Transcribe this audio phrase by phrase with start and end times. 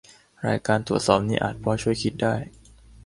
[0.47, 2.35] รายการตรวจสอบนี้อาจจะพอช่วยคิดได้